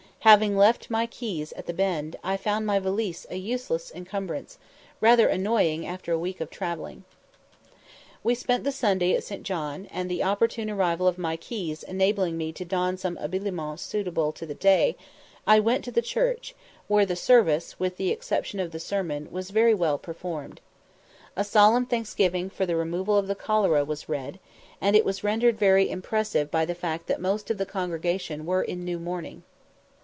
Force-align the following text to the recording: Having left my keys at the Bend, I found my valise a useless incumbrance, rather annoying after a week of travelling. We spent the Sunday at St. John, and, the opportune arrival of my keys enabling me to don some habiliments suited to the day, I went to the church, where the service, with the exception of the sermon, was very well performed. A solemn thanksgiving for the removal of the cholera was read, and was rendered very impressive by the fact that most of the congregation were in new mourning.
Having 0.23 0.55
left 0.55 0.91
my 0.91 1.07
keys 1.07 1.51
at 1.53 1.65
the 1.65 1.73
Bend, 1.73 2.15
I 2.23 2.37
found 2.37 2.63
my 2.67 2.77
valise 2.77 3.25
a 3.31 3.37
useless 3.37 3.89
incumbrance, 3.89 4.59
rather 4.99 5.27
annoying 5.27 5.87
after 5.87 6.11
a 6.13 6.19
week 6.19 6.39
of 6.39 6.51
travelling. 6.51 7.05
We 8.23 8.35
spent 8.35 8.63
the 8.63 8.71
Sunday 8.71 9.15
at 9.15 9.23
St. 9.23 9.41
John, 9.41 9.87
and, 9.87 10.11
the 10.11 10.21
opportune 10.21 10.69
arrival 10.69 11.07
of 11.07 11.17
my 11.17 11.37
keys 11.37 11.81
enabling 11.81 12.37
me 12.37 12.51
to 12.53 12.63
don 12.63 12.97
some 12.97 13.15
habiliments 13.15 13.81
suited 13.81 14.13
to 14.35 14.45
the 14.45 14.53
day, 14.53 14.95
I 15.47 15.59
went 15.59 15.83
to 15.85 15.91
the 15.91 16.03
church, 16.03 16.53
where 16.87 17.03
the 17.03 17.15
service, 17.15 17.79
with 17.79 17.97
the 17.97 18.11
exception 18.11 18.59
of 18.59 18.71
the 18.71 18.79
sermon, 18.79 19.27
was 19.31 19.49
very 19.49 19.73
well 19.73 19.97
performed. 19.97 20.61
A 21.35 21.43
solemn 21.43 21.87
thanksgiving 21.87 22.51
for 22.51 22.67
the 22.67 22.75
removal 22.75 23.17
of 23.17 23.25
the 23.25 23.33
cholera 23.33 23.83
was 23.83 24.07
read, 24.07 24.39
and 24.79 24.95
was 25.03 25.23
rendered 25.23 25.57
very 25.57 25.89
impressive 25.89 26.51
by 26.51 26.63
the 26.63 26.75
fact 26.75 27.07
that 27.07 27.19
most 27.19 27.49
of 27.49 27.57
the 27.57 27.65
congregation 27.65 28.45
were 28.45 28.61
in 28.61 28.85
new 28.85 28.99
mourning. 28.99 29.41